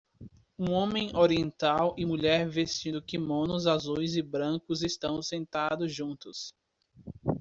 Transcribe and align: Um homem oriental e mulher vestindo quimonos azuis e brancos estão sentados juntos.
Um 0.57 0.71
homem 0.71 1.15
oriental 1.15 1.93
e 1.95 2.07
mulher 2.07 2.49
vestindo 2.49 3.03
quimonos 3.03 3.67
azuis 3.67 4.15
e 4.15 4.21
brancos 4.23 4.81
estão 4.81 5.21
sentados 5.21 5.93
juntos. 5.93 6.55